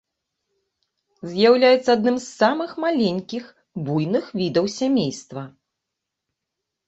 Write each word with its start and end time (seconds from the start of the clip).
З'яўляецца 1.33 1.89
адным 1.97 2.15
з 2.23 2.25
самых 2.39 2.71
маленькіх 2.85 3.43
буйных 3.89 4.25
відаў 4.41 4.65
сямейства. 4.79 5.43